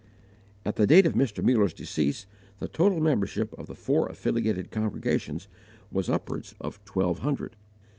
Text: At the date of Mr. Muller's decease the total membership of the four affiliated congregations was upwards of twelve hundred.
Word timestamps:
At 0.65 0.77
the 0.77 0.87
date 0.87 1.05
of 1.05 1.13
Mr. 1.13 1.43
Muller's 1.43 1.75
decease 1.75 2.25
the 2.57 2.67
total 2.67 2.99
membership 2.99 3.53
of 3.53 3.67
the 3.67 3.75
four 3.75 4.09
affiliated 4.09 4.71
congregations 4.71 5.47
was 5.91 6.09
upwards 6.09 6.55
of 6.59 6.83
twelve 6.85 7.19
hundred. 7.19 7.55